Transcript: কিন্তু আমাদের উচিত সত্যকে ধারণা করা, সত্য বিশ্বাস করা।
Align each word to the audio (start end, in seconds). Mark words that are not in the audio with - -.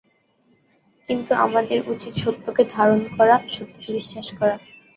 কিন্তু 1.09 1.31
আমাদের 1.37 1.79
উচিত 1.89 2.13
সত্যকে 2.15 2.63
ধারণা 2.71 3.07
করা, 3.17 3.35
সত্য 3.47 3.75
বিশ্বাস 3.89 4.27
করা। 4.39 4.55